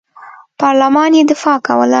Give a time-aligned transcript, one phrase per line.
[0.59, 1.89] پارلمان یې دفاع کوله.